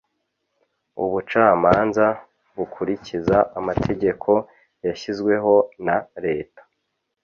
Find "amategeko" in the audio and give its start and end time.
3.59-4.31